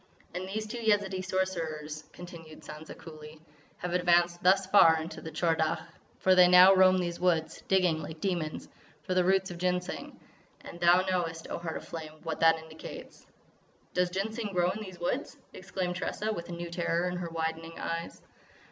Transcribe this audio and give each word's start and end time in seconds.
"And 0.33 0.49
these 0.49 0.65
two 0.65 0.79
Yezidee 0.79 1.21
Sorcerers," 1.23 2.05
continued 2.11 2.61
Sansa 2.63 2.97
coolly, 2.97 3.39
"have 3.77 3.93
advanced 3.93 4.41
thus 4.41 4.65
far 4.65 4.99
in 4.99 5.09
the 5.09 5.29
Tchor 5.29 5.53
Dagh; 5.55 5.77
for 6.17 6.33
they 6.33 6.47
now 6.47 6.73
roam 6.73 6.97
these 6.97 7.19
woods, 7.19 7.61
digging 7.67 8.01
like 8.01 8.19
demons, 8.19 8.67
for 9.03 9.13
the 9.13 9.23
roots 9.23 9.51
of 9.51 9.59
Ginseng; 9.59 10.19
and 10.61 10.79
thou 10.79 11.01
knowest, 11.01 11.47
O 11.51 11.59
Heart 11.59 11.77
of 11.77 11.87
Flame, 11.87 12.13
what 12.23 12.39
that 12.39 12.57
indicates." 12.57 13.27
"Does 13.93 14.09
Ginseng 14.09 14.51
grow 14.53 14.71
in 14.71 14.81
these 14.81 14.99
woods!" 14.99 15.37
exclaimed 15.53 15.95
Tressa 15.95 16.33
with 16.33 16.49
a 16.49 16.51
new 16.51 16.71
terror 16.71 17.07
in 17.07 17.17
her 17.17 17.29
widening 17.29 17.77
eyes. 17.77 18.23